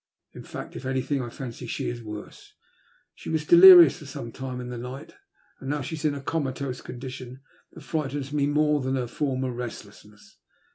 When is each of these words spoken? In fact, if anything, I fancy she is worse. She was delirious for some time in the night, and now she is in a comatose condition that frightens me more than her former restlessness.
In 0.33 0.41
fact, 0.41 0.75
if 0.75 0.83
anything, 0.83 1.21
I 1.21 1.29
fancy 1.29 1.67
she 1.67 1.87
is 1.87 2.01
worse. 2.01 2.55
She 3.13 3.29
was 3.29 3.45
delirious 3.45 3.99
for 3.99 4.07
some 4.07 4.31
time 4.31 4.59
in 4.59 4.69
the 4.69 4.77
night, 4.79 5.13
and 5.59 5.69
now 5.69 5.81
she 5.81 5.93
is 5.93 6.03
in 6.05 6.15
a 6.15 6.21
comatose 6.21 6.81
condition 6.81 7.41
that 7.73 7.81
frightens 7.83 8.33
me 8.33 8.47
more 8.47 8.81
than 8.81 8.95
her 8.95 9.05
former 9.05 9.51
restlessness. 9.51 10.39